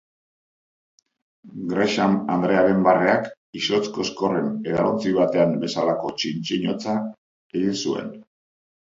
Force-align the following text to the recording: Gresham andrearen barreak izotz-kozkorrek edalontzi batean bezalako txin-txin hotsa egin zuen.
Gresham 1.73 2.15
andrearen 2.35 2.79
barreak 2.87 3.27
izotz-kozkorrek 3.59 4.47
edalontzi 4.71 5.11
batean 5.17 5.53
bezalako 5.65 6.13
txin-txin 6.23 6.65
hotsa 6.71 6.95
egin 7.61 7.77
zuen. 7.85 8.09